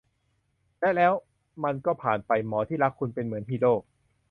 [0.79, 1.13] และแล้ว
[1.63, 3.73] มันก็ผ่านไป หมอที่รักคุณเป็นเหมือนฮีโร่